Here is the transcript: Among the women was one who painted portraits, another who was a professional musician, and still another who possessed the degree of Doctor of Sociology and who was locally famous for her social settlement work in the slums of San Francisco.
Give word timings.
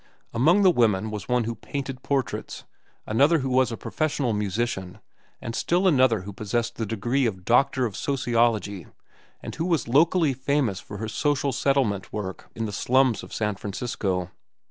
Among 0.33 0.63
the 0.63 0.71
women 0.71 1.11
was 1.11 1.29
one 1.29 1.43
who 1.43 1.53
painted 1.53 2.01
portraits, 2.01 2.63
another 3.05 3.37
who 3.37 3.49
was 3.51 3.71
a 3.71 3.77
professional 3.77 4.33
musician, 4.33 4.97
and 5.39 5.55
still 5.55 5.87
another 5.87 6.21
who 6.21 6.33
possessed 6.33 6.77
the 6.77 6.87
degree 6.87 7.27
of 7.27 7.45
Doctor 7.45 7.85
of 7.85 7.95
Sociology 7.95 8.87
and 9.43 9.53
who 9.53 9.65
was 9.67 9.87
locally 9.87 10.33
famous 10.33 10.79
for 10.79 10.97
her 10.97 11.07
social 11.07 11.51
settlement 11.51 12.11
work 12.11 12.49
in 12.55 12.65
the 12.65 12.71
slums 12.71 13.21
of 13.21 13.31
San 13.31 13.53
Francisco. 13.57 14.31